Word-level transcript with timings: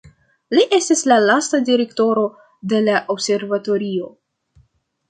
Li 0.53 0.63
estis 0.77 1.03
la 1.11 1.17
lasta 1.25 1.61
direktoro 1.69 2.25
de 2.73 2.83
la 2.89 2.99
observatorio. 3.17 4.15